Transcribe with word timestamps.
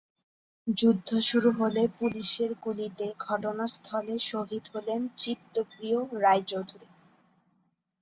যুদ্ধ 0.77 1.09
শুরু 1.21 1.49
হলে 1.51 1.83
পুলিশের 1.99 2.51
গুলিতে 2.63 3.05
ঘটনাস্থলে 3.27 4.15
শহীদ 4.29 4.63
হলেন 4.73 5.01
চিত্তপ্রিয় 5.17 5.99
রায়চৌধুরী। 6.21 6.87